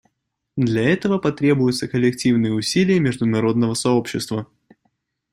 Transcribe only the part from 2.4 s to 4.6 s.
усилия международного сообщества.